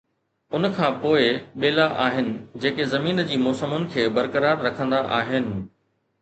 [0.59, 1.19] ان کان پوءِ
[1.63, 2.31] ٻيلا آهن
[2.63, 5.47] جيڪي زمين جي موسمن کي برقرار رکندا آهن.